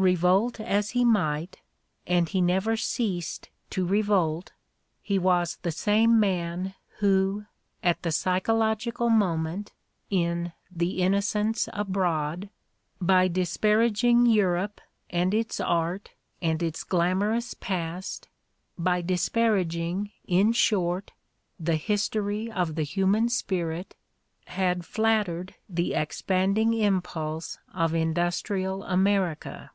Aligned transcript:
Revolt 0.00 0.58
as 0.60 0.92
he 0.92 1.04
might, 1.04 1.60
and 2.06 2.26
he 2.26 2.40
never 2.40 2.74
ceased 2.74 3.50
to 3.68 3.84
revolt, 3.84 4.50
he 5.02 5.18
was 5.18 5.58
the 5.60 5.70
same 5.70 6.18
man 6.18 6.72
who, 7.00 7.44
at 7.82 8.00
the 8.02 8.10
psychological 8.10 9.10
moment, 9.10 9.72
in 10.08 10.52
"The 10.74 11.02
Innocents 11.02 11.68
Abroad," 11.74 12.48
by 12.98 13.28
disparaging 13.28 14.24
Europe 14.24 14.80
and 15.10 15.34
its 15.34 15.60
art 15.60 16.12
and 16.40 16.62
its 16.62 16.82
glamorous 16.82 17.52
past, 17.52 18.26
by 18.78 19.02
disparag 19.02 19.74
ing, 19.74 20.12
in 20.26 20.52
short, 20.52 21.12
the 21.58 21.76
history 21.76 22.50
of 22.50 22.74
the 22.74 22.84
human 22.84 23.28
spirit, 23.28 23.96
had 24.46 24.86
flattered 24.86 25.56
the 25.68 25.92
expanding 25.92 26.72
impulse 26.72 27.58
of 27.74 27.94
industrial 27.94 28.82
America. 28.84 29.72